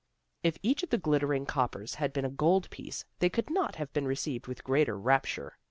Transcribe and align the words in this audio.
If 0.41 0.57
each 0.63 0.81
of 0.81 0.89
the 0.89 0.97
glittering 0.97 1.45
coppers 1.45 1.93
had 2.01 2.11
been 2.11 2.25
a 2.25 2.29
gold 2.31 2.71
piece 2.71 3.05
they 3.19 3.29
could 3.29 3.51
not 3.51 3.75
have 3.75 3.93
been 3.93 4.07
received 4.07 4.47
with 4.47 4.63
greater 4.63 4.97
rapture. 4.97 5.57